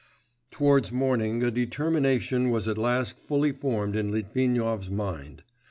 [0.49, 5.43] Towards morning a determination was at last fully formed in Litvinov's mind.